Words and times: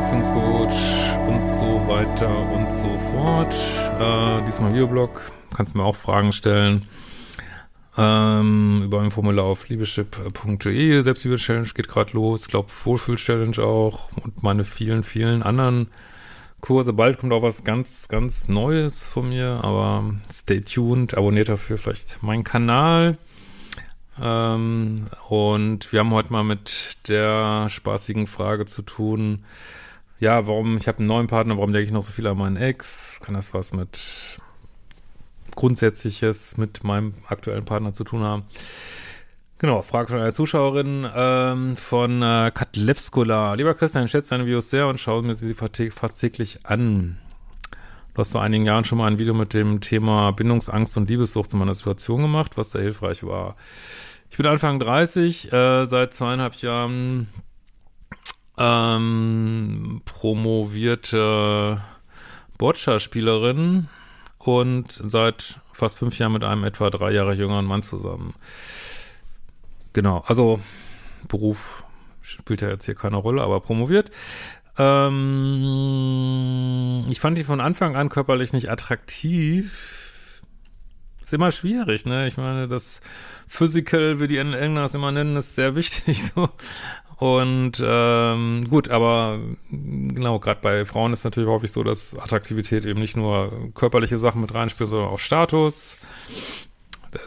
Beziehungscoach 0.00 1.18
und 1.28 1.46
so 1.46 1.86
weiter 1.86 2.30
und 2.52 2.70
so 2.72 2.98
fort. 3.12 3.54
Äh, 4.00 4.44
diesmal 4.46 4.72
Videoblog, 4.72 5.20
kannst 5.54 5.74
mir 5.74 5.84
auch 5.84 5.94
Fragen 5.94 6.32
stellen. 6.32 6.86
Ähm, 7.98 8.84
über 8.84 9.02
ein 9.02 9.10
Formular 9.10 9.44
auf 9.44 9.68
liebeschip.de. 9.68 11.02
Selbstliebe-Challenge 11.02 11.68
geht 11.74 11.88
gerade 11.88 12.12
los. 12.14 12.42
Ich 12.42 12.48
glaube, 12.48 12.70
Wohlfühl-Challenge 12.84 13.58
auch 13.58 14.10
und 14.24 14.42
meine 14.42 14.64
vielen, 14.64 15.02
vielen 15.02 15.42
anderen 15.42 15.88
Kurse. 16.62 16.94
Bald 16.94 17.18
kommt 17.18 17.34
auch 17.34 17.42
was 17.42 17.62
ganz, 17.62 18.08
ganz 18.08 18.48
Neues 18.48 19.06
von 19.06 19.28
mir, 19.28 19.60
aber 19.62 20.14
stay 20.32 20.62
tuned. 20.62 21.14
Abonniert 21.14 21.50
dafür 21.50 21.76
vielleicht 21.76 22.22
meinen 22.22 22.44
Kanal. 22.44 23.18
Ähm, 24.18 25.08
und 25.28 25.92
wir 25.92 26.00
haben 26.00 26.12
heute 26.12 26.32
mal 26.32 26.44
mit 26.44 26.96
der 27.06 27.68
spaßigen 27.68 28.26
Frage 28.26 28.64
zu 28.64 28.80
tun, 28.80 29.44
ja, 30.20 30.46
warum, 30.46 30.76
ich 30.76 30.86
habe 30.86 30.98
einen 30.98 31.06
neuen 31.08 31.26
Partner, 31.26 31.56
warum 31.56 31.72
denke 31.72 31.86
ich 31.86 31.92
noch 31.92 32.02
so 32.02 32.12
viel 32.12 32.26
an 32.26 32.36
meinen 32.36 32.56
Ex? 32.56 33.18
Kann 33.22 33.34
das 33.34 33.52
was 33.54 33.72
mit 33.72 34.38
Grundsätzliches 35.56 36.58
mit 36.58 36.84
meinem 36.84 37.14
aktuellen 37.26 37.64
Partner 37.64 37.92
zu 37.94 38.04
tun 38.04 38.20
haben? 38.20 38.44
Genau, 39.58 39.82
Frage 39.82 40.08
von 40.08 40.20
einer 40.20 40.32
Zuschauerin 40.32 41.06
ähm, 41.14 41.76
von 41.76 42.22
äh, 42.22 42.50
Katlevskola. 42.54 43.54
Lieber 43.54 43.74
Christian, 43.74 44.04
ich 44.04 44.10
schätze 44.10 44.30
deine 44.30 44.46
Videos 44.46 44.70
sehr 44.70 44.88
und 44.88 45.00
schaue 45.00 45.22
mir 45.22 45.34
sie 45.34 45.54
fast 45.54 46.20
täglich 46.20 46.60
an. 46.64 47.18
Du 48.14 48.20
hast 48.20 48.32
vor 48.32 48.42
einigen 48.42 48.66
Jahren 48.66 48.84
schon 48.84 48.98
mal 48.98 49.06
ein 49.06 49.18
Video 49.18 49.34
mit 49.34 49.54
dem 49.54 49.80
Thema 49.80 50.32
Bindungsangst 50.32 50.96
und 50.96 51.08
Liebessucht 51.08 51.50
zu 51.50 51.56
meiner 51.56 51.74
Situation 51.74 52.22
gemacht, 52.22 52.56
was 52.56 52.70
sehr 52.70 52.82
hilfreich 52.82 53.24
war. 53.24 53.56
Ich 54.30 54.36
bin 54.36 54.46
Anfang 54.46 54.78
30, 54.78 55.52
äh, 55.52 55.84
seit 55.84 56.14
zweieinhalb 56.14 56.56
Jahren 56.56 57.28
ähm, 58.60 60.02
promovierte 60.04 61.82
Boccia-Spielerin 62.58 63.88
und 64.38 65.02
seit 65.06 65.58
fast 65.72 65.96
fünf 65.98 66.18
Jahren 66.18 66.32
mit 66.32 66.44
einem 66.44 66.64
etwa 66.64 66.90
drei 66.90 67.10
Jahre 67.12 67.32
jüngeren 67.32 67.64
Mann 67.64 67.82
zusammen. 67.82 68.34
Genau, 69.94 70.22
also 70.26 70.60
Beruf 71.26 71.84
spielt 72.20 72.60
ja 72.60 72.68
jetzt 72.68 72.84
hier 72.84 72.94
keine 72.94 73.16
Rolle, 73.16 73.42
aber 73.42 73.60
promoviert. 73.60 74.10
Ähm, 74.76 76.26
ich 77.08 77.18
fand 77.18 77.38
die 77.38 77.44
von 77.44 77.60
Anfang 77.60 77.96
an 77.96 78.10
körperlich 78.10 78.52
nicht 78.52 78.70
attraktiv. 78.70 80.42
Ist 81.24 81.32
immer 81.32 81.50
schwierig, 81.50 82.04
ne? 82.04 82.26
Ich 82.26 82.36
meine, 82.36 82.68
das 82.68 83.00
Physical, 83.48 84.20
wie 84.20 84.28
die 84.28 84.36
Engländer 84.36 84.84
es 84.84 84.94
immer 84.94 85.12
nennen, 85.12 85.36
ist 85.36 85.54
sehr 85.54 85.74
wichtig. 85.76 86.22
So. 86.34 86.50
Und 87.20 87.82
ähm, 87.84 88.66
gut, 88.70 88.88
aber 88.88 89.40
genau, 89.70 90.38
gerade 90.38 90.60
bei 90.62 90.86
Frauen 90.86 91.12
ist 91.12 91.22
natürlich 91.22 91.50
häufig 91.50 91.70
so, 91.70 91.82
dass 91.82 92.18
Attraktivität 92.18 92.86
eben 92.86 92.98
nicht 92.98 93.14
nur 93.14 93.52
körperliche 93.74 94.18
Sachen 94.18 94.40
mit 94.40 94.54
reinspielt, 94.54 94.88
sondern 94.88 95.10
auch 95.10 95.18
Status. 95.18 95.98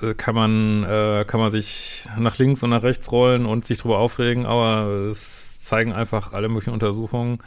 Da 0.02 0.16
kann 0.16 0.34
man, 0.34 0.84
äh, 0.84 1.26
kann 1.28 1.40
man 1.40 1.52
sich 1.52 2.06
nach 2.18 2.40
links 2.40 2.64
und 2.64 2.72
nach 2.72 2.82
rechts 2.82 3.12
rollen 3.12 3.46
und 3.46 3.68
sich 3.68 3.78
drüber 3.78 4.00
aufregen, 4.00 4.48
aber 4.48 4.88
es 5.12 5.60
zeigen 5.60 5.94
einfach 5.94 6.34
alle 6.34 6.50
möglichen 6.50 6.74
Untersuchungen. 6.74 7.38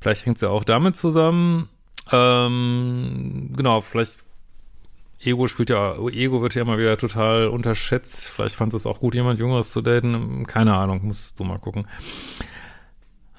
Vielleicht 0.00 0.26
hängt 0.26 0.36
es 0.36 0.42
ja 0.42 0.50
auch 0.50 0.62
damit 0.62 0.96
zusammen. 0.96 1.68
Ähm, 2.12 3.52
genau, 3.56 3.80
vielleicht 3.80 4.20
Ego 5.20 5.48
spielt 5.48 5.70
ja, 5.70 5.96
Ego 5.96 6.42
wird 6.42 6.54
ja 6.54 6.62
immer 6.62 6.78
wieder 6.78 6.96
total 6.96 7.48
unterschätzt. 7.48 8.28
Vielleicht 8.28 8.54
fand 8.54 8.72
es 8.74 8.86
auch 8.86 9.00
gut, 9.00 9.14
jemand 9.14 9.38
Jüngeres 9.38 9.72
zu 9.72 9.82
daten. 9.82 10.46
Keine 10.46 10.74
Ahnung, 10.74 11.00
musst 11.04 11.38
du 11.40 11.44
mal 11.44 11.58
gucken. 11.58 11.86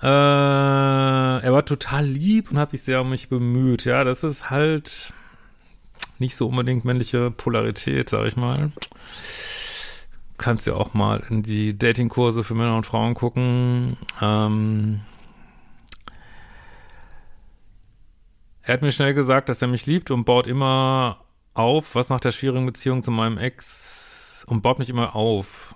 Äh, 0.01 0.05
er 0.07 1.53
war 1.53 1.65
total 1.65 2.05
lieb 2.05 2.51
und 2.51 2.57
hat 2.57 2.71
sich 2.71 2.83
sehr 2.83 3.01
um 3.01 3.09
mich 3.09 3.29
bemüht. 3.29 3.85
Ja, 3.85 4.03
das 4.03 4.23
ist 4.23 4.49
halt 4.49 5.13
nicht 6.19 6.35
so 6.35 6.47
unbedingt 6.47 6.83
männliche 6.83 7.31
Polarität, 7.31 8.09
sag 8.09 8.27
ich 8.27 8.35
mal. 8.35 8.71
Kannst 10.37 10.67
ja 10.67 10.73
auch 10.73 10.93
mal 10.93 11.23
in 11.29 11.43
die 11.43 11.77
Datingkurse 11.77 12.43
für 12.43 12.55
Männer 12.55 12.75
und 12.75 12.85
Frauen 12.85 13.13
gucken. 13.13 13.97
Ähm, 14.21 15.01
er 18.61 18.73
hat 18.73 18.81
mir 18.81 18.91
schnell 18.91 19.13
gesagt, 19.13 19.49
dass 19.49 19.61
er 19.61 19.67
mich 19.67 19.85
liebt 19.85 20.11
und 20.11 20.25
baut 20.25 20.47
immer 20.47 21.25
auf, 21.59 21.93
was 21.95 22.09
nach 22.09 22.19
der 22.19 22.31
schwierigen 22.31 22.65
Beziehung 22.65 23.03
zu 23.03 23.11
meinem 23.11 23.37
Ex 23.37 24.45
und 24.47 24.61
baut 24.61 24.79
mich 24.79 24.89
immer 24.89 25.15
auf. 25.15 25.75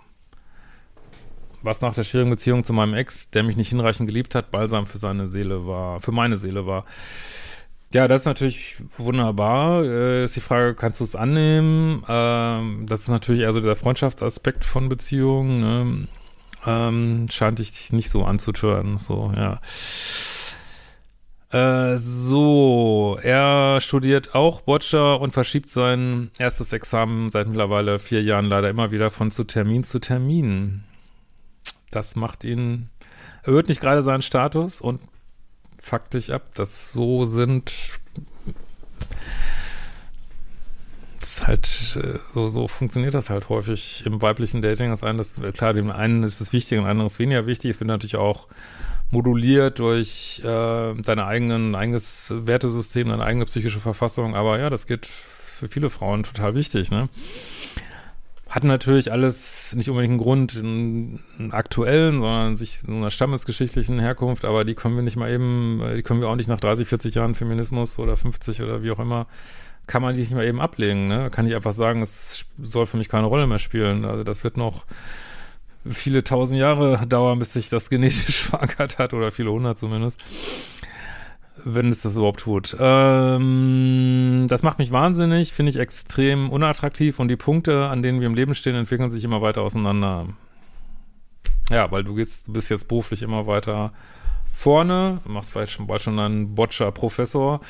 Was 1.61 1.81
nach 1.81 1.93
der 1.93 2.03
schwierigen 2.03 2.31
Beziehung 2.31 2.63
zu 2.63 2.73
meinem 2.73 2.93
Ex, 2.93 3.29
der 3.29 3.43
mich 3.43 3.55
nicht 3.55 3.69
hinreichend 3.69 4.07
geliebt 4.07 4.35
hat, 4.35 4.51
balsam 4.51 4.85
für 4.85 4.97
seine 4.97 5.27
Seele 5.27 5.65
war, 5.67 6.01
für 6.01 6.11
meine 6.11 6.35
Seele 6.35 6.65
war. 6.65 6.85
Ja, 7.93 8.07
das 8.07 8.21
ist 8.21 8.25
natürlich 8.25 8.77
wunderbar. 8.97 9.83
Äh, 9.83 10.23
ist 10.23 10.35
die 10.35 10.41
Frage, 10.41 10.73
kannst 10.73 10.99
du 10.99 11.03
es 11.03 11.15
annehmen? 11.15 12.03
Ähm, 12.07 12.85
das 12.87 13.01
ist 13.01 13.09
natürlich 13.09 13.45
also 13.45 13.61
der 13.61 13.75
Freundschaftsaspekt 13.75 14.65
von 14.65 14.89
Beziehungen. 14.89 15.59
Ne? 15.59 16.07
Ähm, 16.65 17.27
scheint 17.29 17.59
dich 17.59 17.93
nicht 17.93 18.09
so 18.09 18.25
anzutören. 18.25 18.97
So, 18.97 19.31
ja. 19.35 19.61
Äh, 21.53 21.97
so, 21.97 23.19
er 23.21 23.79
studiert 23.79 24.33
auch 24.33 24.61
Boccia 24.61 25.13
und 25.13 25.33
verschiebt 25.33 25.69
sein 25.69 26.31
erstes 26.39 26.73
Examen 26.73 27.29
seit 27.29 27.47
mittlerweile 27.47 27.99
vier 27.99 28.23
Jahren 28.23 28.45
leider 28.45 28.71
immer 28.71 28.89
wieder 28.89 29.11
von 29.11 29.29
zu 29.29 29.43
Termin 29.43 29.83
zu 29.83 29.99
Termin. 29.99 30.83
Das 31.91 32.15
macht 32.15 32.43
ihn, 32.43 32.89
erhöht 33.43 33.69
nicht 33.69 33.81
gerade 33.81 34.01
seinen 34.01 34.23
Status 34.23 34.81
und 34.81 34.99
fuckt 35.79 36.15
dich 36.15 36.33
ab, 36.33 36.55
dass 36.55 36.91
so 36.91 37.23
sind. 37.25 37.71
Das 41.19 41.37
ist 41.37 41.47
halt, 41.47 41.99
äh, 42.01 42.17
so, 42.33 42.49
so 42.49 42.67
funktioniert 42.67 43.13
das 43.13 43.29
halt 43.29 43.49
häufig 43.49 44.07
im 44.07 44.23
weiblichen 44.23 44.63
Dating. 44.63 44.89
Das 44.89 45.03
eine, 45.03 45.19
das, 45.19 45.35
klar, 45.53 45.73
dem 45.73 45.91
einen 45.91 46.23
ist 46.23 46.41
es 46.41 46.51
wichtig, 46.51 46.79
dem 46.79 46.85
anderen 46.85 47.05
ist 47.05 47.19
weniger 47.19 47.45
wichtig. 47.45 47.71
Ich 47.71 47.77
finde 47.77 47.93
natürlich 47.93 48.15
auch 48.15 48.47
moduliert 49.13 49.77
durch 49.77 50.41
äh, 50.43 50.93
deine 50.95 51.25
eigenen, 51.25 51.75
eigenes 51.75 52.33
Wertesystem, 52.35 53.07
deine 53.09 53.23
eigene 53.23 53.45
psychische 53.45 53.79
Verfassung. 53.79 54.35
Aber 54.35 54.59
ja, 54.59 54.69
das 54.71 54.87
geht 54.87 55.05
für 55.05 55.69
viele 55.69 55.89
Frauen 55.91 56.23
total 56.23 56.55
wichtig, 56.55 56.89
ne? 56.91 57.09
Hat 58.49 58.63
natürlich 58.63 59.11
alles 59.11 59.73
nicht 59.75 59.89
unbedingt 59.89 60.11
einen 60.11 60.19
Grund, 60.19 60.55
einen, 60.55 61.19
einen 61.39 61.51
aktuellen, 61.53 62.19
sondern 62.19 62.55
sich 62.55 62.79
so 62.79 62.91
einer 62.91 63.09
stammesgeschichtlichen 63.09 63.99
Herkunft, 63.99 64.45
aber 64.45 64.63
die 64.63 64.75
können 64.75 64.95
wir 64.95 65.01
nicht 65.01 65.15
mal 65.15 65.31
eben, 65.31 65.81
die 65.95 66.03
können 66.03 66.21
wir 66.21 66.27
auch 66.27 66.35
nicht 66.35 66.49
nach 66.49 66.59
30, 66.59 66.87
40 66.87 67.15
Jahren 67.15 67.35
Feminismus 67.35 67.97
oder 67.97 68.15
50 68.15 68.61
oder 68.61 68.83
wie 68.83 68.91
auch 68.91 68.99
immer, 68.99 69.27
kann 69.87 70.01
man 70.01 70.13
die 70.13 70.21
nicht 70.21 70.33
mal 70.33 70.45
eben 70.45 70.61
ablegen, 70.61 71.07
ne? 71.07 71.29
Kann 71.31 71.45
ich 71.47 71.55
einfach 71.55 71.73
sagen, 71.73 72.01
es 72.01 72.45
soll 72.61 72.85
für 72.87 72.97
mich 72.97 73.09
keine 73.09 73.27
Rolle 73.27 73.47
mehr 73.47 73.59
spielen. 73.59 74.05
Also 74.05 74.23
das 74.23 74.43
wird 74.43 74.57
noch 74.57 74.85
viele 75.89 76.23
tausend 76.23 76.59
Jahre 76.59 77.05
dauern, 77.07 77.39
bis 77.39 77.53
sich 77.53 77.69
das 77.69 77.89
genetisch 77.89 78.43
verankert 78.49 78.97
hat 78.97 79.13
oder 79.13 79.31
viele 79.31 79.51
hundert 79.51 79.77
zumindest. 79.77 80.19
Wenn 81.65 81.89
es 81.89 82.01
das 82.01 82.17
überhaupt 82.17 82.41
tut. 82.41 82.75
Ähm, 82.79 84.47
das 84.49 84.63
macht 84.63 84.79
mich 84.79 84.91
wahnsinnig, 84.91 85.53
finde 85.53 85.69
ich 85.69 85.77
extrem 85.77 86.49
unattraktiv 86.49 87.19
und 87.19 87.29
die 87.29 87.37
Punkte, 87.37 87.87
an 87.87 88.03
denen 88.03 88.19
wir 88.19 88.27
im 88.27 88.33
Leben 88.33 88.55
stehen, 88.55 88.75
entwickeln 88.75 89.11
sich 89.11 89.23
immer 89.23 89.41
weiter 89.41 89.61
auseinander. 89.61 90.27
Ja, 91.69 91.89
weil 91.91 92.03
du 92.03 92.15
gehst, 92.15 92.47
du 92.47 92.53
bist 92.53 92.69
jetzt 92.69 92.87
beruflich 92.87 93.21
immer 93.21 93.47
weiter 93.47 93.93
vorne, 94.53 95.21
machst 95.25 95.51
vielleicht 95.51 95.71
schon 95.71 95.87
bald 95.87 96.01
schon 96.01 96.19
einen 96.19 96.55
Boccia-Professor 96.55 97.61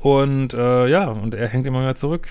und 0.00 0.54
äh, 0.54 0.86
ja, 0.86 1.08
und 1.08 1.34
er 1.34 1.48
hängt 1.48 1.66
immer 1.66 1.80
mehr 1.80 1.96
zurück. 1.96 2.28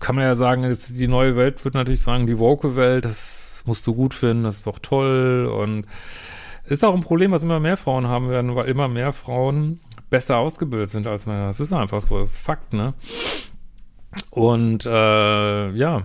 Kann 0.00 0.16
man 0.16 0.24
ja 0.24 0.34
sagen, 0.34 0.64
jetzt 0.64 0.98
die 0.98 1.08
neue 1.08 1.36
Welt 1.36 1.64
wird 1.64 1.74
natürlich 1.74 2.02
sagen, 2.02 2.26
die 2.26 2.38
woke 2.38 2.76
Welt, 2.76 3.04
das 3.04 3.35
musst 3.66 3.86
du 3.86 3.94
gut 3.94 4.14
finden, 4.14 4.44
das 4.44 4.58
ist 4.58 4.66
doch 4.66 4.78
toll 4.78 5.46
und 5.46 5.86
ist 6.64 6.84
auch 6.84 6.94
ein 6.94 7.00
Problem, 7.00 7.30
was 7.30 7.42
immer 7.42 7.60
mehr 7.60 7.76
Frauen 7.76 8.08
haben 8.08 8.28
werden, 8.28 8.54
weil 8.56 8.68
immer 8.68 8.88
mehr 8.88 9.12
Frauen 9.12 9.80
besser 10.10 10.38
ausgebildet 10.38 10.90
sind 10.90 11.06
als 11.06 11.26
Männer. 11.26 11.46
Das 11.46 11.60
ist 11.60 11.72
einfach 11.72 12.00
so, 12.00 12.18
das 12.18 12.32
ist 12.32 12.38
Fakt, 12.38 12.72
ne? 12.72 12.94
Und 14.30 14.86
äh, 14.86 15.70
ja, 15.72 16.02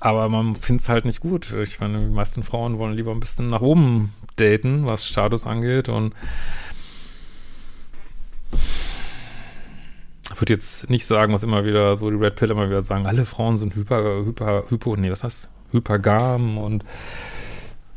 aber 0.00 0.28
man 0.28 0.56
findet 0.56 0.82
es 0.82 0.88
halt 0.88 1.04
nicht 1.04 1.20
gut. 1.20 1.52
Ich 1.52 1.80
meine, 1.80 1.98
die 1.98 2.14
meisten 2.14 2.42
Frauen 2.42 2.78
wollen 2.78 2.94
lieber 2.94 3.12
ein 3.12 3.20
bisschen 3.20 3.50
nach 3.50 3.60
oben 3.60 4.12
daten, 4.36 4.86
was 4.86 5.06
Status 5.06 5.46
angeht 5.46 5.88
und 5.88 6.14
ich 10.32 10.40
würde 10.40 10.52
jetzt 10.52 10.88
nicht 10.88 11.06
sagen, 11.06 11.32
was 11.32 11.42
immer 11.42 11.64
wieder 11.64 11.96
so 11.96 12.10
die 12.10 12.16
Red 12.16 12.36
Pill 12.36 12.50
immer 12.50 12.68
wieder 12.68 12.82
sagen, 12.82 13.06
alle 13.06 13.24
Frauen 13.24 13.56
sind 13.56 13.74
hyper, 13.74 14.24
hyper, 14.24 14.64
hypo, 14.68 14.94
nee, 14.96 15.10
was 15.10 15.24
heißt 15.24 15.48
hypergam 15.72 16.58
und 16.58 16.84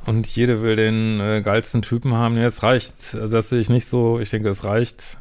und 0.06 0.28
jede 0.36 0.64
will 0.64 0.76
den 0.76 1.20
äh, 1.20 1.42
geilsten 1.42 1.82
Typen 1.82 2.14
haben. 2.14 2.36
Nee, 2.36 2.44
es 2.44 2.64
reicht. 2.64 3.16
Also 3.16 3.36
das 3.36 3.50
sehe 3.50 3.60
ich 3.60 3.70
nicht 3.70 3.86
so. 3.86 4.20
Ich 4.20 4.32
denke, 4.32 4.50
es 4.50 4.64
reicht, 4.64 5.20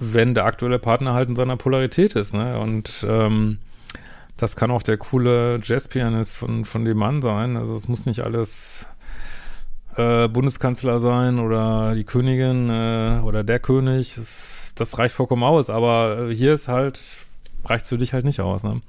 wenn 0.00 0.34
der 0.34 0.46
aktuelle 0.46 0.78
Partner 0.78 1.12
halt 1.12 1.28
in 1.28 1.36
seiner 1.36 1.56
Polarität 1.56 2.14
ist, 2.14 2.32
ne? 2.32 2.58
Und 2.58 3.04
ähm, 3.06 3.58
das 4.36 4.56
kann 4.56 4.70
auch 4.70 4.82
der 4.82 4.96
coole 4.96 5.60
Jazzpianist 5.62 6.38
von, 6.38 6.64
von 6.64 6.84
dem 6.84 6.96
Mann 6.96 7.20
sein. 7.20 7.56
Also 7.56 7.76
es 7.76 7.88
muss 7.88 8.06
nicht 8.06 8.20
alles 8.20 8.86
äh, 9.96 10.28
Bundeskanzler 10.28 10.98
sein 10.98 11.38
oder 11.38 11.94
die 11.94 12.04
Königin 12.04 12.70
äh, 12.70 13.20
oder 13.22 13.44
der 13.44 13.60
König. 13.60 14.14
Das, 14.16 14.72
das 14.74 14.98
reicht 14.98 15.14
vollkommen 15.14 15.44
aus. 15.44 15.68
Aber 15.68 16.30
äh, 16.30 16.34
hier 16.34 16.54
ist 16.54 16.68
halt, 16.68 17.00
reicht 17.66 17.86
für 17.86 17.98
dich 17.98 18.14
halt 18.14 18.24
nicht 18.24 18.40
aus, 18.40 18.64
ne? 18.64 18.80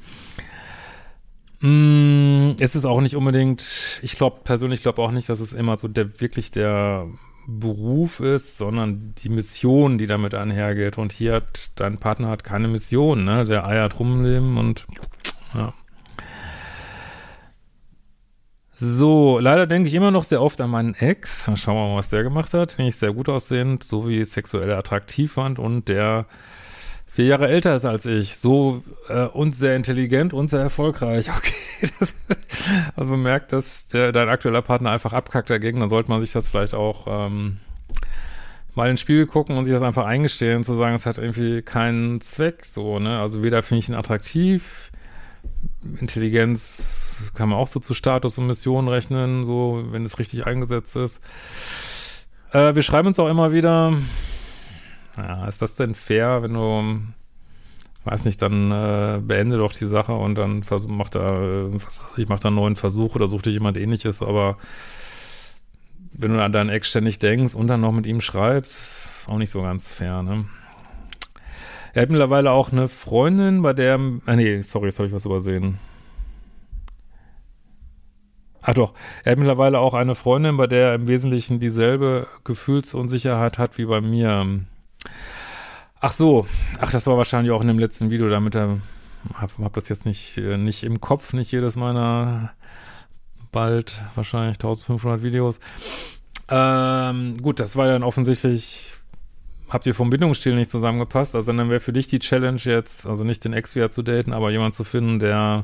Mm, 1.63 2.55
es 2.59 2.75
ist 2.75 2.83
auch 2.83 2.99
nicht 2.99 3.15
unbedingt, 3.15 4.01
ich 4.03 4.17
glaube 4.17 4.41
persönlich 4.43 4.81
glaube 4.81 5.01
auch 5.01 5.11
nicht, 5.11 5.29
dass 5.29 5.39
es 5.39 5.53
immer 5.53 5.77
so 5.77 5.87
der 5.87 6.19
wirklich 6.19 6.51
der 6.51 7.07
Beruf 7.47 8.19
ist, 8.19 8.57
sondern 8.57 9.13
die 9.19 9.29
Mission, 9.29 9.97
die 9.97 10.05
damit 10.05 10.33
einhergeht. 10.33 10.97
Und 10.97 11.13
hier 11.13 11.35
hat 11.35 11.69
dein 11.75 11.99
Partner 11.99 12.27
hat 12.27 12.43
keine 12.43 12.67
Mission, 12.67 13.23
ne? 13.23 13.45
Der 13.45 13.65
eiert 13.65 13.97
rumleben 13.97 14.57
und 14.57 14.87
ja. 15.53 15.73
So, 18.75 19.39
leider 19.39 19.65
denke 19.65 19.87
ich 19.87 19.95
immer 19.95 20.11
noch 20.11 20.25
sehr 20.25 20.41
oft 20.41 20.59
an 20.59 20.69
meinen 20.69 20.95
Ex. 20.95 21.49
Schauen 21.55 21.77
wir 21.77 21.87
mal, 21.87 21.95
was 21.95 22.09
der 22.09 22.23
gemacht 22.23 22.53
hat. 22.53 22.77
Den 22.77 22.87
ich 22.87 22.97
sehr 22.97 23.13
gut 23.13 23.29
aussehend, 23.29 23.85
so 23.85 24.09
wie 24.09 24.25
sexuell 24.25 24.73
attraktiv 24.73 25.31
fand 25.31 25.59
und 25.59 25.87
der 25.87 26.25
vier 27.13 27.25
Jahre 27.25 27.47
älter 27.47 27.75
ist 27.75 27.85
als 27.85 28.05
ich, 28.07 28.37
so 28.37 28.83
äh, 29.07 29.25
und 29.25 29.55
sehr 29.55 29.75
intelligent 29.75 30.33
und 30.33 30.49
sehr 30.49 30.61
erfolgreich. 30.61 31.29
Okay, 31.37 31.91
das, 31.99 32.15
also 32.95 33.17
merkt, 33.17 33.51
dass 33.51 33.87
der, 33.87 34.13
dein 34.13 34.29
aktueller 34.29 34.61
Partner 34.61 34.91
einfach 34.91 35.11
abkackt 35.11 35.49
dagegen, 35.49 35.81
dann 35.81 35.89
sollte 35.89 36.09
man 36.09 36.21
sich 36.21 36.31
das 36.31 36.49
vielleicht 36.49 36.73
auch 36.73 37.07
ähm, 37.07 37.57
mal 38.73 38.89
ins 38.89 39.01
Spiel 39.01 39.25
gucken 39.25 39.57
und 39.57 39.65
sich 39.65 39.73
das 39.73 39.83
einfach 39.83 40.05
eingestehen 40.05 40.63
zu 40.63 40.75
sagen, 40.75 40.95
es 40.95 41.05
hat 41.05 41.17
irgendwie 41.17 41.61
keinen 41.61 42.21
Zweck, 42.21 42.63
so, 42.63 42.99
ne? 42.99 43.19
Also 43.19 43.43
weder 43.43 43.61
finde 43.61 43.79
ich 43.79 43.89
ihn 43.89 43.95
attraktiv, 43.95 44.91
Intelligenz 45.99 47.31
kann 47.35 47.49
man 47.49 47.59
auch 47.59 47.67
so 47.67 47.81
zu 47.81 47.93
Status 47.93 48.37
und 48.37 48.47
Mission 48.47 48.87
rechnen, 48.87 49.45
so, 49.45 49.83
wenn 49.89 50.05
es 50.05 50.19
richtig 50.19 50.47
eingesetzt 50.47 50.95
ist. 50.95 51.21
Äh, 52.53 52.75
wir 52.75 52.81
schreiben 52.81 53.09
uns 53.09 53.19
auch 53.19 53.27
immer 53.27 53.51
wieder, 53.51 53.93
ja, 55.17 55.47
ist 55.47 55.61
das 55.61 55.75
denn 55.75 55.95
fair, 55.95 56.41
wenn 56.41 56.53
du, 56.53 57.01
weiß 58.05 58.25
nicht, 58.25 58.41
dann 58.41 58.71
äh, 58.71 59.19
beende 59.21 59.57
doch 59.57 59.73
die 59.73 59.85
Sache 59.85 60.13
und 60.13 60.35
dann 60.35 60.63
versuch, 60.63 60.89
mach 60.89 61.09
da, 61.09 61.71
was 61.71 62.03
weiß 62.03 62.17
ich, 62.17 62.27
mach 62.27 62.39
da 62.39 62.49
einen 62.49 62.57
neuen 62.57 62.75
Versuch 62.75 63.15
oder 63.15 63.27
such 63.27 63.43
dir 63.43 63.51
jemand 63.51 63.77
ähnliches, 63.77 64.21
aber 64.21 64.57
wenn 66.13 66.33
du 66.33 66.43
an 66.43 66.53
deinen 66.53 66.69
Ex 66.69 66.89
ständig 66.89 67.19
denkst 67.19 67.55
und 67.55 67.67
dann 67.67 67.81
noch 67.81 67.91
mit 67.91 68.05
ihm 68.05 68.21
schreibst, 68.21 68.71
ist 68.71 69.29
auch 69.29 69.37
nicht 69.37 69.51
so 69.51 69.61
ganz 69.61 69.91
fair, 69.91 70.23
ne? 70.23 70.45
Er 71.93 72.01
hat 72.01 72.09
mittlerweile 72.09 72.49
auch 72.49 72.71
eine 72.71 72.87
Freundin, 72.87 73.61
bei 73.61 73.73
der, 73.73 73.99
ah 74.25 74.35
nee, 74.35 74.61
sorry, 74.63 74.87
jetzt 74.87 74.97
habe 74.97 75.07
ich 75.07 75.13
was 75.13 75.25
übersehen. 75.25 75.77
Ach 78.63 78.73
doch, 78.73 78.93
er 79.23 79.33
hat 79.33 79.39
mittlerweile 79.39 79.77
auch 79.77 79.93
eine 79.93 80.15
Freundin, 80.15 80.57
bei 80.57 80.67
der 80.67 80.89
er 80.89 80.95
im 80.95 81.07
Wesentlichen 81.07 81.59
dieselbe 81.59 82.27
Gefühlsunsicherheit 82.45 83.59
hat 83.59 83.77
wie 83.77 83.85
bei 83.85 84.01
mir. 84.01 84.61
Ach 85.99 86.11
so, 86.11 86.47
ach, 86.79 86.91
das 86.91 87.07
war 87.07 87.17
wahrscheinlich 87.17 87.51
auch 87.51 87.61
in 87.61 87.67
dem 87.67 87.79
letzten 87.79 88.09
Video, 88.09 88.29
damit 88.29 88.55
er, 88.55 88.79
hab, 89.35 89.57
hab 89.57 89.73
das 89.73 89.87
jetzt 89.89 90.05
nicht, 90.05 90.37
äh, 90.37 90.57
nicht 90.57 90.83
im 90.83 90.99
Kopf, 90.99 91.33
nicht 91.33 91.51
jedes 91.51 91.75
meiner 91.75 92.51
bald 93.53 94.01
wahrscheinlich 94.15 94.57
1500 94.57 95.23
Videos. 95.23 95.61
Ähm, 96.49 97.41
gut, 97.41 97.61
das 97.61 97.77
war 97.77 97.87
dann 97.87 98.03
offensichtlich, 98.03 98.91
habt 99.69 99.85
ihr 99.85 99.95
vom 99.95 100.09
Bindungsstil 100.09 100.55
nicht 100.55 100.69
zusammengepasst, 100.69 101.35
also 101.35 101.53
dann 101.53 101.69
wäre 101.69 101.79
für 101.79 101.93
dich 101.93 102.07
die 102.07 102.19
Challenge 102.19 102.59
jetzt, 102.61 103.05
also 103.05 103.23
nicht 103.23 103.45
den 103.45 103.53
Ex 103.53 103.75
wieder 103.75 103.89
zu 103.89 104.01
daten, 104.01 104.33
aber 104.33 104.51
jemand 104.51 104.75
zu 104.75 104.83
finden, 104.83 105.19
der 105.19 105.63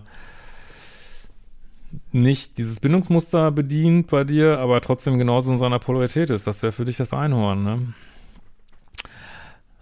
nicht 2.12 2.58
dieses 2.58 2.80
Bindungsmuster 2.80 3.52
bedient 3.52 4.08
bei 4.08 4.24
dir, 4.24 4.60
aber 4.60 4.80
trotzdem 4.82 5.18
genauso 5.18 5.52
in 5.52 5.58
seiner 5.58 5.80
Polarität 5.80 6.30
ist. 6.30 6.48
Das 6.48 6.62
wäre 6.64 6.72
für 6.72 6.86
dich 6.86 6.98
das 6.98 7.14
Einhorn, 7.14 7.64
ne? 7.64 7.94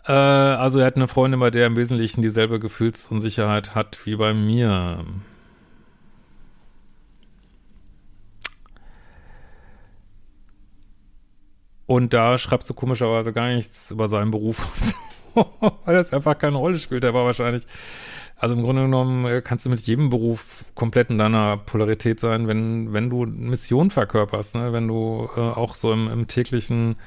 Äh, 0.07 0.11
also 0.11 0.79
er 0.79 0.85
hat 0.85 0.95
eine 0.95 1.07
Freundin, 1.07 1.39
bei 1.39 1.51
der 1.51 1.67
im 1.67 1.75
Wesentlichen 1.75 2.21
dieselbe 2.21 2.59
Gefühlsunsicherheit 2.59 3.75
hat 3.75 4.05
wie 4.05 4.15
bei 4.15 4.33
mir. 4.33 5.03
Und 11.85 12.13
da 12.13 12.37
schreibst 12.37 12.69
du 12.69 12.73
komischerweise 12.73 13.31
gar 13.31 13.47
nichts 13.47 13.91
über 13.91 14.07
seinen 14.07 14.31
Beruf, 14.31 14.57
weil 15.85 15.95
das 15.95 16.13
einfach 16.13 16.37
keine 16.37 16.57
Rolle 16.57 16.79
spielt. 16.79 17.03
Er 17.03 17.13
war 17.13 17.25
wahrscheinlich, 17.25 17.65
also 18.35 18.55
im 18.55 18.61
Grunde 18.61 18.83
genommen 18.83 19.25
äh, 19.25 19.41
kannst 19.41 19.65
du 19.65 19.69
mit 19.69 19.79
jedem 19.81 20.09
Beruf 20.09 20.65
komplett 20.75 21.09
in 21.09 21.17
deiner 21.17 21.57
Polarität 21.57 22.19
sein, 22.19 22.47
wenn, 22.47 22.93
wenn 22.93 23.09
du 23.09 23.25
Mission 23.25 23.89
verkörperst, 23.89 24.55
ne? 24.55 24.73
wenn 24.73 24.87
du 24.87 25.29
äh, 25.35 25.39
auch 25.39 25.75
so 25.75 25.93
im, 25.93 26.09
im 26.09 26.27
täglichen 26.27 26.97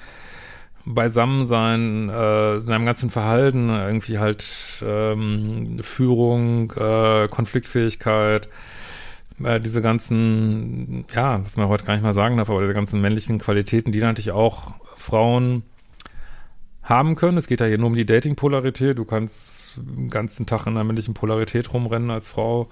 Beisammensein, 0.84 2.08
äh, 2.08 2.56
in 2.56 2.70
einem 2.70 2.84
ganzen 2.84 3.10
Verhalten, 3.10 3.68
irgendwie 3.68 4.18
halt 4.18 4.44
ähm, 4.82 5.78
Führung, 5.82 6.72
äh, 6.72 7.28
Konfliktfähigkeit, 7.28 8.48
äh, 9.42 9.60
diese 9.60 9.82
ganzen, 9.82 11.04
ja, 11.14 11.44
was 11.44 11.56
man 11.56 11.68
heute 11.68 11.84
gar 11.84 11.94
nicht 11.94 12.02
mal 12.02 12.12
sagen 12.12 12.36
darf, 12.36 12.50
aber 12.50 12.62
diese 12.62 12.74
ganzen 12.74 13.00
männlichen 13.00 13.38
Qualitäten, 13.38 13.92
die 13.92 14.00
natürlich 14.00 14.32
auch 14.32 14.74
Frauen 14.96 15.62
haben 16.82 17.14
können. 17.14 17.38
Es 17.38 17.46
geht 17.46 17.60
ja 17.60 17.66
hier 17.66 17.78
nur 17.78 17.88
um 17.88 17.94
die 17.94 18.06
Dating-Polarität. 18.06 18.98
Du 18.98 19.04
kannst 19.04 19.76
den 19.76 20.10
ganzen 20.10 20.46
Tag 20.46 20.66
in 20.66 20.72
einer 20.72 20.84
männlichen 20.84 21.14
Polarität 21.14 21.72
rumrennen 21.72 22.10
als 22.10 22.30
Frau 22.30 22.68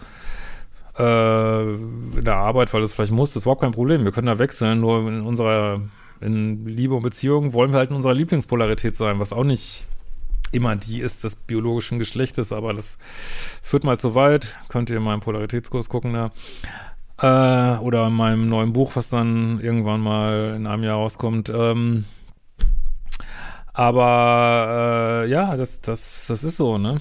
äh, 0.98 1.62
in 1.62 2.24
der 2.24 2.36
Arbeit, 2.36 2.72
weil 2.72 2.80
du 2.80 2.84
es 2.84 2.94
vielleicht 2.94 3.12
musst. 3.12 3.36
Das 3.36 3.42
ist 3.42 3.44
überhaupt 3.44 3.60
kein 3.60 3.72
Problem. 3.72 4.04
Wir 4.04 4.12
können 4.12 4.26
da 4.26 4.38
wechseln, 4.38 4.80
nur 4.80 5.06
in 5.08 5.20
unserer 5.22 5.80
in 6.20 6.66
Liebe 6.66 6.94
und 6.94 7.02
Beziehung 7.02 7.52
wollen 7.52 7.72
wir 7.72 7.78
halt 7.78 7.90
in 7.90 7.96
unserer 7.96 8.14
Lieblingspolarität 8.14 8.96
sein, 8.96 9.18
was 9.18 9.32
auch 9.32 9.44
nicht 9.44 9.86
immer 10.52 10.76
die 10.76 11.00
ist 11.00 11.24
des 11.24 11.36
biologischen 11.36 11.98
Geschlechtes, 11.98 12.52
aber 12.52 12.72
das 12.72 12.98
führt 13.62 13.84
mal 13.84 13.98
zu 13.98 14.14
weit. 14.14 14.56
Könnt 14.68 14.90
ihr 14.90 14.96
in 14.96 15.02
meinem 15.02 15.20
Polaritätskurs 15.20 15.88
gucken 15.88 16.14
da. 16.14 16.30
Äh, 17.20 17.78
oder 17.80 18.06
in 18.06 18.14
meinem 18.14 18.48
neuen 18.48 18.72
Buch, 18.72 18.92
was 18.94 19.10
dann 19.10 19.60
irgendwann 19.60 20.00
mal 20.00 20.54
in 20.56 20.66
einem 20.66 20.84
Jahr 20.84 20.96
rauskommt. 20.96 21.50
Ähm, 21.50 22.04
aber 23.72 25.24
äh, 25.24 25.30
ja, 25.30 25.56
das, 25.56 25.80
das, 25.80 26.26
das 26.28 26.44
ist 26.44 26.56
so, 26.56 26.78
ne? 26.78 26.96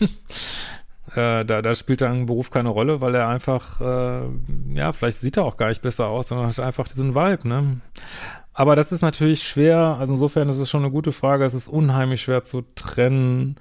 äh, 1.16 1.44
da, 1.44 1.62
da 1.62 1.74
spielt 1.74 2.00
dann 2.00 2.26
Beruf 2.26 2.50
keine 2.50 2.68
Rolle, 2.68 3.00
weil 3.00 3.14
er 3.14 3.28
einfach, 3.28 3.80
äh, 3.80 4.22
ja, 4.74 4.92
vielleicht 4.92 5.18
sieht 5.18 5.36
er 5.36 5.44
auch 5.44 5.56
gar 5.56 5.68
nicht 5.68 5.82
besser 5.82 6.06
aus, 6.06 6.28
sondern 6.28 6.48
hat 6.48 6.60
einfach 6.60 6.88
diesen 6.88 7.14
Vibe, 7.14 7.48
ne? 7.48 7.80
Aber 8.52 8.76
das 8.76 8.92
ist 8.92 9.02
natürlich 9.02 9.42
schwer, 9.42 9.96
also 9.98 10.12
insofern 10.12 10.48
ist 10.48 10.58
es 10.58 10.70
schon 10.70 10.82
eine 10.82 10.92
gute 10.92 11.10
Frage, 11.10 11.44
es 11.44 11.54
ist 11.54 11.66
unheimlich 11.66 12.22
schwer 12.22 12.44
zu 12.44 12.64
trennen 12.76 13.56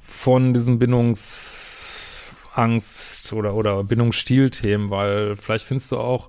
von 0.00 0.52
diesen 0.52 0.80
Bindungsangst 0.80 3.32
oder, 3.32 3.54
oder 3.54 3.84
Bindungsstil-Themen, 3.84 4.90
weil 4.90 5.36
vielleicht 5.36 5.66
findest 5.66 5.92
du 5.92 5.98
auch, 5.98 6.28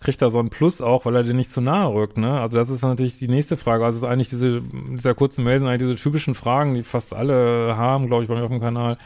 kriegt 0.00 0.22
er 0.22 0.30
so 0.30 0.38
ein 0.38 0.50
Plus 0.50 0.80
auch, 0.80 1.06
weil 1.06 1.16
er 1.16 1.22
dir 1.22 1.34
nicht 1.34 1.50
zu 1.50 1.60
nahe 1.60 1.92
rückt, 1.92 2.18
ne? 2.18 2.40
Also 2.40 2.58
das 2.58 2.70
ist 2.70 2.82
natürlich 2.82 3.18
die 3.18 3.28
nächste 3.28 3.56
Frage. 3.56 3.84
Also 3.84 3.96
es 3.96 4.02
ist 4.02 4.08
eigentlich 4.08 4.28
diese, 4.28 4.62
dieser 4.62 5.14
kurzen 5.14 5.44
Mail 5.44 5.58
sind 5.58 5.66
eigentlich 5.66 5.88
diese 5.88 6.02
typischen 6.02 6.34
Fragen, 6.34 6.74
die 6.74 6.82
fast 6.82 7.14
alle 7.14 7.76
haben, 7.76 8.06
glaube 8.06 8.22
ich, 8.22 8.28
bei 8.28 8.36
mir 8.36 8.44
auf 8.44 8.50
dem 8.50 8.60
Kanal 8.60 8.98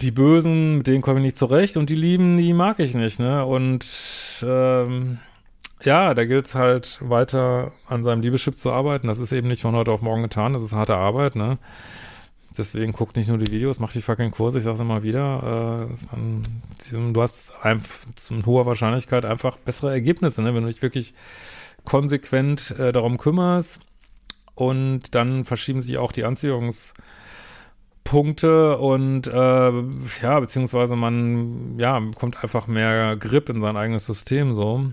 die 0.00 0.10
Bösen, 0.10 0.78
mit 0.78 0.86
denen 0.86 1.02
komme 1.02 1.20
ich 1.20 1.24
nicht 1.24 1.38
zurecht 1.38 1.76
und 1.76 1.90
die 1.90 1.94
Lieben, 1.94 2.38
die 2.38 2.52
mag 2.52 2.80
ich 2.80 2.94
nicht, 2.94 3.18
ne? 3.18 3.44
Und 3.44 3.86
ähm, 4.42 5.18
ja, 5.82 6.14
da 6.14 6.24
gilt 6.24 6.46
es 6.46 6.54
halt 6.54 6.98
weiter 7.02 7.72
an 7.86 8.02
seinem 8.02 8.22
Liebeschip 8.22 8.56
zu 8.56 8.72
arbeiten. 8.72 9.08
Das 9.08 9.18
ist 9.18 9.32
eben 9.32 9.48
nicht 9.48 9.62
von 9.62 9.74
heute 9.74 9.92
auf 9.92 10.00
morgen 10.00 10.22
getan, 10.22 10.54
das 10.54 10.62
ist 10.62 10.72
harte 10.72 10.96
Arbeit, 10.96 11.36
ne? 11.36 11.58
Deswegen 12.56 12.92
guckt 12.92 13.16
nicht 13.16 13.28
nur 13.28 13.38
die 13.38 13.50
Videos, 13.50 13.80
macht 13.80 13.94
die 13.96 14.00
fucking 14.00 14.30
Kurse, 14.30 14.58
ich 14.58 14.64
sag's 14.64 14.78
immer 14.78 15.02
wieder. 15.02 15.88
Äh, 15.90 17.12
du 17.12 17.20
hast 17.20 17.52
mit 18.30 18.46
hoher 18.46 18.64
Wahrscheinlichkeit 18.64 19.24
einfach 19.24 19.56
bessere 19.56 19.90
Ergebnisse, 19.90 20.40
ne? 20.40 20.54
wenn 20.54 20.62
du 20.62 20.68
dich 20.68 20.80
wirklich 20.80 21.14
konsequent 21.84 22.70
äh, 22.78 22.92
darum 22.92 23.18
kümmerst. 23.18 23.80
Und 24.54 25.16
dann 25.16 25.44
verschieben 25.44 25.82
sich 25.82 25.98
auch 25.98 26.12
die 26.12 26.24
Anziehungspunkte 28.04 28.78
und 28.78 29.26
äh, 29.26 30.22
ja, 30.22 30.40
beziehungsweise 30.40 30.96
man 30.96 31.78
ja 31.78 31.98
bekommt 31.98 32.42
einfach 32.42 32.66
mehr 32.66 33.16
Grip 33.16 33.48
in 33.48 33.60
sein 33.60 33.76
eigenes 33.76 34.06
System 34.06 34.54
so. 34.54 34.92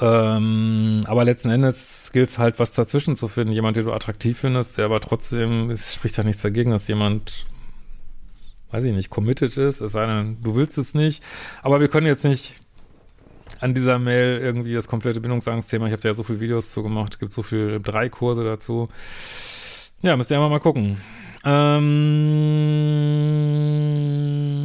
Ähm, 0.00 1.02
aber 1.06 1.24
letzten 1.24 1.50
Endes 1.50 2.10
gilt 2.12 2.30
es 2.30 2.38
halt, 2.38 2.58
was 2.58 2.72
dazwischen 2.72 3.16
zu 3.16 3.28
finden. 3.28 3.52
Jemand, 3.52 3.76
den 3.76 3.84
du 3.86 3.92
attraktiv 3.92 4.38
findest, 4.38 4.78
der 4.78 4.86
aber 4.86 5.00
trotzdem, 5.00 5.70
es 5.70 5.94
spricht 5.94 6.18
da 6.18 6.24
nichts 6.24 6.42
dagegen, 6.42 6.70
dass 6.72 6.88
jemand, 6.88 7.46
weiß 8.70 8.84
ich 8.84 8.94
nicht, 8.94 9.10
committed 9.10 9.56
ist, 9.56 9.80
es 9.80 9.92
sei 9.92 10.06
denn, 10.06 10.38
du 10.42 10.54
willst 10.56 10.76
es 10.78 10.94
nicht. 10.94 11.22
Aber 11.62 11.80
wir 11.80 11.88
können 11.88 12.06
jetzt 12.06 12.24
nicht 12.24 12.56
an 13.60 13.74
dieser 13.74 13.98
Mail 14.00 14.40
irgendwie 14.42 14.74
das 14.74 14.88
komplette 14.88 15.20
Bindungsangstthema, 15.20 15.86
ich 15.86 15.92
habe 15.92 16.02
ja 16.02 16.14
so 16.14 16.24
viele 16.24 16.40
Videos 16.40 16.72
zu 16.72 16.82
gemacht, 16.82 17.20
gibt 17.20 17.32
so 17.32 17.42
viele, 17.42 17.80
drei 17.80 18.08
Kurse 18.08 18.42
dazu. 18.42 18.88
Ja, 20.02 20.16
müsst 20.16 20.30
ihr 20.32 20.36
einfach 20.36 20.50
mal 20.50 20.58
gucken. 20.58 20.98
Ähm, 21.44 21.86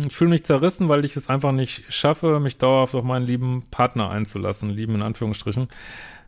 ich 0.08 0.16
fühle 0.16 0.32
mich 0.32 0.44
zerrissen, 0.44 0.90
weil 0.90 1.06
ich 1.06 1.16
es 1.16 1.30
einfach 1.30 1.52
nicht 1.52 1.84
schaffe, 1.94 2.40
mich 2.40 2.58
dauerhaft 2.58 2.96
auf 2.96 3.04
meinen 3.04 3.28
lieben 3.28 3.64
Partner 3.70 4.10
einzulassen, 4.10 4.72
lieben 4.72 4.96
in 4.96 5.04
Anführungsstrichen. 5.04 5.68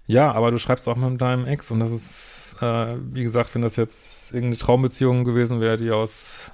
Ja, 0.06 0.32
aber 0.32 0.52
du 0.52 0.60
schreibst 0.60 0.88
auch 0.88 0.96
mit 0.96 1.20
deinem 1.22 1.46
Ex 1.46 1.72
und 1.72 1.80
das 1.80 1.92
ist, 1.92 2.56
äh, 2.62 2.96
wie 3.14 3.24
gesagt, 3.24 3.54
wenn 3.56 3.64
das 3.64 3.76
jetzt 3.76 4.32
irgendeine 4.32 4.58
Traumbeziehung 4.58 5.24
gewesen 5.24 5.60
wäre, 5.60 5.78
die 5.78 5.92
aus 5.92 6.52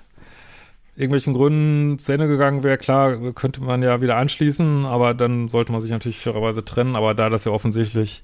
irgendwelchen 0.95 1.33
Gründen 1.33 1.99
zu 1.99 2.13
Ende 2.13 2.27
gegangen 2.27 2.63
wäre, 2.63 2.77
klar, 2.77 3.17
könnte 3.33 3.61
man 3.61 3.83
ja 3.83 3.99
wieder 4.01 4.15
anschließen, 4.17 4.85
aber 4.85 5.13
dann 5.13 5.49
sollte 5.49 5.73
man 5.73 5.81
sich 5.81 5.91
natürlich 5.91 6.19
fairerweise 6.19 6.63
trennen, 6.63 6.95
aber 6.95 7.13
da 7.13 7.29
das 7.29 7.43
ja 7.43 7.51
offensichtlich 7.51 8.23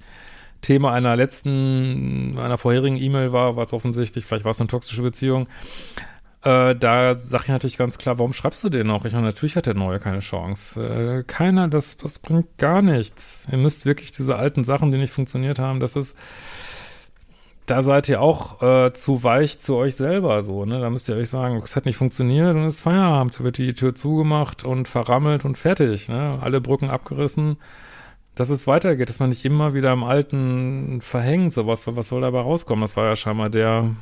Thema 0.62 0.94
einer 0.94 1.16
letzten, 1.16 2.38
einer 2.38 2.58
vorherigen 2.58 2.98
E-Mail 2.98 3.32
war, 3.32 3.56
war 3.56 3.66
es 3.66 3.74
offensichtlich, 3.74 4.26
vielleicht 4.26 4.46
war 4.46 4.52
es 4.52 4.62
eine 4.62 4.68
toxische 4.68 5.02
Beziehung. 5.02 5.48
Äh, 6.44 6.76
da 6.76 7.14
sage 7.14 7.44
ich 7.46 7.50
natürlich 7.50 7.78
ganz 7.78 7.98
klar, 8.00 8.18
warum 8.18 8.34
schreibst 8.34 8.64
du 8.64 8.70
den 8.70 8.88
noch? 8.88 9.06
Ich 9.06 9.14
meine, 9.14 9.28
natürlich 9.28 9.56
hat 9.56 9.68
der 9.68 9.76
Neue 9.76 10.00
keine 10.00 10.20
Chance. 10.20 10.84
Äh, 10.84 11.24
keiner, 11.24 11.68
das, 11.68 11.98
das 11.98 12.18
bringt 12.20 12.58
gar 12.58 12.82
nichts. 12.82 13.48
Ihr 13.52 13.60
müsst 13.60 13.86
wirklich 13.86 14.12
diese 14.12 14.36
alten 14.38 14.64
Sachen, 14.64 14.92
die 14.92 14.98
nicht 14.98 15.14
funktioniert 15.14 15.60
haben, 15.60 15.80
das 15.80 15.96
ist, 15.96 16.16
da 17.68 17.84
seid 17.84 18.10
ihr 18.10 18.22
auch 18.22 18.62
äh, 18.62 18.92
zu 18.94 19.24
weich 19.24 19.60
zu 19.60 19.76
euch 19.76 19.96
selber 19.96 20.42
so, 20.42 20.66
ne? 20.66 20.82
Da 20.82 20.90
müsst 20.90 21.08
ihr 21.10 21.16
euch 21.16 21.30
sagen, 21.30 21.62
es 21.64 21.76
hat 21.76 21.86
nicht 21.86 21.98
funktioniert 21.98 22.56
und 22.56 22.66
es 22.66 22.76
ist 22.76 22.82
Feierabend, 22.82 23.40
da 23.40 23.44
wird 23.44 23.60
die 23.60 23.74
Tür 23.76 23.94
zugemacht 23.94 24.64
und 24.64 24.88
verrammelt 24.88 25.46
und 25.46 25.58
fertig, 25.58 26.10
ne? 26.10 26.40
Alle 26.42 26.60
Brücken 26.60 26.90
abgerissen 26.90 27.58
dass 28.36 28.50
es 28.50 28.68
weitergeht, 28.68 29.10
dass 29.10 29.20
man 29.20 29.30
nicht 29.30 29.46
immer 29.46 29.74
wieder 29.74 29.92
im 29.92 30.04
Alten 30.04 31.02
verhängt, 31.02 31.54
sowas, 31.54 31.84
was 31.88 32.08
soll 32.08 32.22
dabei 32.22 32.42
rauskommen? 32.42 32.82
Das 32.82 32.96
war 32.96 33.06
ja 33.06 33.16
scheinbar 33.16 33.50
der, 33.50 33.96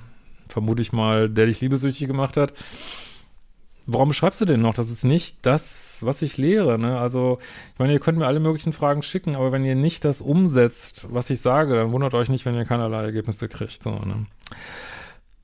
vermute 0.48 0.82
ich 0.82 0.94
mal, 0.94 1.30
der 1.30 1.48
dich 1.48 1.62
liebesüchtig 1.62 2.08
gemacht 2.08 2.38
hat. 2.38 2.54
Warum 3.92 4.14
schreibst 4.14 4.40
du 4.40 4.46
denn 4.46 4.62
noch? 4.62 4.76
Das 4.76 4.92
ist 4.92 5.04
nicht 5.04 5.38
das, 5.48 5.98
was 6.02 6.22
ich 6.22 6.38
lehre, 6.38 6.78
ne? 6.78 7.00
Also, 7.00 7.40
ich 7.74 7.80
meine, 7.80 7.94
ihr 7.94 8.00
könnt 8.00 8.20
mir 8.20 8.28
alle 8.28 8.40
möglichen 8.40 8.72
Fragen 8.72 9.02
schicken, 9.02 9.36
aber 9.36 9.52
wenn 9.52 9.66
ihr 9.66 9.74
nicht 9.74 10.06
das 10.06 10.22
umsetzt, 10.22 11.08
was 11.10 11.32
ich 11.32 11.42
sage, 11.42 11.74
dann 11.74 11.92
wundert 11.92 12.14
euch 12.14 12.30
nicht, 12.30 12.46
wenn 12.46 12.54
ihr 12.54 12.66
keinerlei 12.66 13.02
Ergebnisse 13.02 13.50
kriegt, 13.50 13.82
so, 13.82 13.92
ne? 13.92 14.28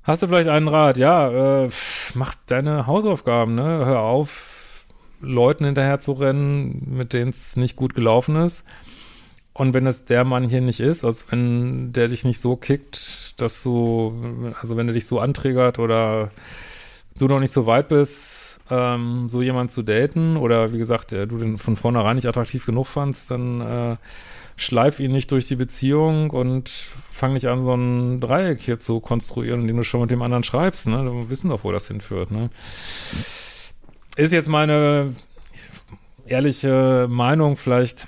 Hast 0.04 0.22
du 0.22 0.27
vielleicht 0.27 0.50
einen 0.50 0.68
Rat? 0.68 0.98
Ja, 0.98 1.63
äh, 1.63 1.70
mach 2.13 2.36
deine 2.46 2.86
Hausaufgaben, 2.86 3.56
ne? 3.56 3.63
Hör 3.63 4.01
auf, 4.01 4.55
Leuten 5.22 5.66
hinterher 5.66 6.02
zu 6.02 6.14
rennen, 6.14 6.94
mit 6.98 7.14
denen 7.14 7.30
es 7.30 7.56
nicht 7.58 7.76
gut 7.76 7.96
gelaufen 7.96 8.36
ist. 8.36 8.64
Und 9.54 9.74
wenn 9.74 9.88
es 9.88 10.04
der 10.04 10.26
Mann 10.26 10.50
hier 10.50 10.60
nicht 10.62 10.82
ist, 10.82 11.06
also 11.06 11.24
wenn 11.30 11.94
der 11.94 12.10
dich 12.10 12.26
nicht 12.26 12.42
so 12.42 12.58
kickt, 12.58 13.34
dass 13.38 13.64
du, 13.64 14.54
also 14.60 14.76
wenn 14.76 14.88
er 14.88 14.94
dich 14.94 15.08
so 15.08 15.20
anträgert 15.20 15.80
oder 15.80 16.32
du 17.18 17.28
noch 17.28 17.40
nicht 17.40 17.54
so 17.54 17.66
weit 17.66 17.88
bist, 17.88 18.60
ähm, 18.70 19.30
so 19.30 19.42
jemand 19.42 19.72
zu 19.72 19.82
daten 19.82 20.36
oder 20.36 20.74
wie 20.74 20.78
gesagt, 20.78 21.14
du 21.14 21.26
den 21.26 21.58
von 21.58 21.78
vornherein 21.78 22.18
nicht 22.18 22.28
attraktiv 22.28 22.66
genug 22.66 22.88
fandst, 22.88 23.32
dann 23.32 23.62
äh, 23.62 23.96
schleif 24.58 25.00
ihn 25.00 25.12
nicht 25.12 25.32
durch 25.32 25.48
die 25.48 25.56
Beziehung 25.56 26.32
und 26.32 26.70
fang 26.70 27.34
nicht 27.34 27.48
an, 27.48 27.62
so 27.62 27.74
ein 27.74 28.20
Dreieck 28.20 28.60
hier 28.60 28.80
zu 28.80 29.00
konstruieren, 29.00 29.62
indem 29.62 29.78
du 29.78 29.84
schon 29.84 30.02
mit 30.02 30.12
dem 30.12 30.22
anderen 30.22 30.44
schreibst, 30.44 30.88
ne? 30.88 31.06
Wir 31.06 31.30
wissen 31.30 31.50
doch, 31.50 31.64
wo 31.64 31.72
das 31.72 31.88
hinführt, 31.88 32.32
ne? 32.32 32.50
Ist 34.16 34.34
jetzt 34.34 34.50
meine 34.50 35.14
ehrliche 36.26 37.08
Meinung. 37.10 37.58
Vielleicht 37.58 38.08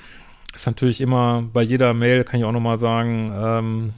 ist 0.53 0.65
natürlich 0.65 1.01
immer 1.01 1.43
bei 1.53 1.61
jeder 1.61 1.93
Mail, 1.93 2.23
kann 2.23 2.39
ich 2.39 2.45
auch 2.45 2.51
nochmal 2.51 2.77
sagen, 2.77 3.31
ähm, 3.35 3.93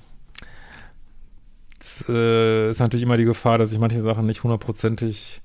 es, 1.80 2.06
äh, 2.10 2.70
ist 2.70 2.80
natürlich 2.80 3.04
immer 3.04 3.18
die 3.18 3.26
Gefahr, 3.26 3.58
dass 3.58 3.72
ich 3.72 3.80
manche 3.80 4.02
Sachen 4.02 4.26
nicht 4.26 4.44
hundertprozentig 4.44 5.42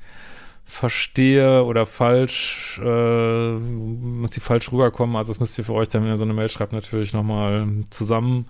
verstehe 0.65 1.63
oder 1.65 1.87
falsch, 1.87 2.81
äh, 2.83 3.53
muss 3.53 4.31
die 4.31 4.41
falsch 4.41 4.73
rüberkommen. 4.73 5.15
Also 5.17 5.33
das 5.33 5.41
müsst 5.41 5.59
ihr 5.59 5.65
für 5.65 5.75
euch 5.75 5.89
dann, 5.89 6.03
wenn 6.03 6.11
ihr 6.11 6.17
so 6.17 6.25
eine 6.25 6.33
Mail 6.33 6.49
schreibt, 6.49 6.73
natürlich 6.73 7.13
nochmal 7.13 7.67
zusammen 7.91 8.47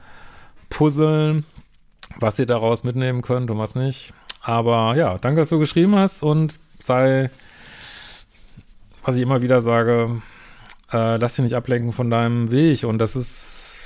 puzzeln, 0.71 1.45
was 2.19 2.39
ihr 2.39 2.47
daraus 2.47 2.85
mitnehmen 2.85 3.21
könnt 3.21 3.51
und 3.51 3.59
was 3.59 3.75
nicht. 3.75 4.15
Aber 4.41 4.95
ja, 4.97 5.19
danke, 5.19 5.41
dass 5.41 5.49
du 5.49 5.59
geschrieben 5.59 5.97
hast 5.97 6.23
und 6.23 6.59
sei 6.79 7.31
was 9.05 9.17
ich 9.17 9.23
immer 9.23 9.43
wieder 9.43 9.61
sage, 9.61 10.23
äh, 10.93 11.17
lass 11.17 11.35
dich 11.35 11.43
nicht 11.43 11.55
ablenken 11.55 11.93
von 11.93 12.11
deinem 12.11 12.51
Weg. 12.51 12.85
Und 12.85 12.99
das 12.99 13.17
ist, 13.17 13.79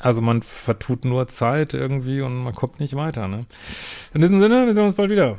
also 0.00 0.20
man 0.20 0.42
vertut 0.42 1.04
nur 1.04 1.28
Zeit 1.28 1.74
irgendwie 1.74 2.22
und 2.22 2.36
man 2.42 2.54
kommt 2.54 2.80
nicht 2.80 2.96
weiter. 2.96 3.28
Ne? 3.28 3.46
In 4.14 4.22
diesem 4.22 4.40
Sinne, 4.40 4.66
wir 4.66 4.74
sehen 4.74 4.84
uns 4.84 4.94
bald 4.94 5.10
wieder. 5.10 5.38